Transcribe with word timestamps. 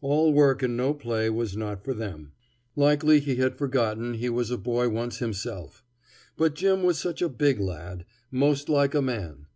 All 0.00 0.32
work 0.32 0.62
and 0.62 0.76
no 0.76 0.94
play 0.94 1.28
was 1.28 1.56
not 1.56 1.82
for 1.82 1.92
them. 1.92 2.30
Likely 2.76 3.18
he 3.18 3.34
had 3.34 3.58
forgotten 3.58 4.14
he 4.14 4.28
was 4.28 4.48
a 4.52 4.56
boy 4.56 4.88
once 4.88 5.18
himself. 5.18 5.82
But 6.36 6.54
Jim 6.54 6.84
was 6.84 6.98
such 7.00 7.20
a 7.20 7.28
big 7.28 7.58
lad, 7.58 8.04
'most 8.30 8.68
like 8.68 8.94
a 8.94 9.02
man. 9.02 9.46